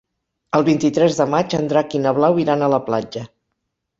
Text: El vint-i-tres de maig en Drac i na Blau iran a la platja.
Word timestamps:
El 0.59 0.63
vint-i-tres 0.69 1.17
de 1.19 1.27
maig 1.33 1.53
en 1.59 1.69
Drac 1.73 1.93
i 1.99 2.03
na 2.05 2.13
Blau 2.19 2.41
iran 2.45 2.65
a 2.69 2.73
la 2.75 2.83
platja. 2.89 3.25